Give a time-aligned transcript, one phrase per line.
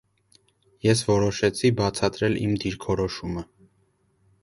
[0.87, 3.49] Ես որոշեցի, բացատրել իմ դիրքորոշումը։